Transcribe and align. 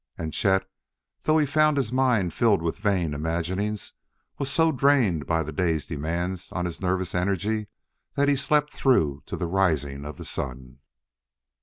And 0.17 0.33
Chet, 0.33 0.67
though 1.25 1.37
he 1.37 1.45
found 1.45 1.77
his 1.77 1.91
mind 1.91 2.33
filled 2.33 2.63
with 2.63 2.79
vain 2.79 3.13
imaginings, 3.13 3.93
was 4.39 4.49
so 4.49 4.71
drained 4.71 5.27
by 5.27 5.43
the 5.43 5.51
day's 5.51 5.85
demands 5.85 6.51
on 6.51 6.65
his 6.65 6.81
nervous 6.81 7.13
energy 7.13 7.67
that 8.15 8.27
he 8.27 8.35
slept 8.35 8.73
through 8.73 9.21
to 9.27 9.37
the 9.37 9.45
rising 9.45 10.03
of 10.03 10.17
the 10.17 10.25
sun. 10.25 10.79